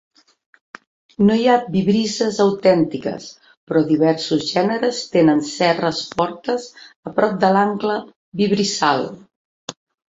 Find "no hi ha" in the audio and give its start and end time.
1.25-1.57